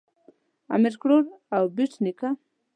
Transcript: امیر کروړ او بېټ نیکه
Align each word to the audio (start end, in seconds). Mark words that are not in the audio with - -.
امیر 0.75 0.93
کروړ 1.01 1.23
او 1.55 1.63
بېټ 1.75 1.91
نیکه 2.03 2.29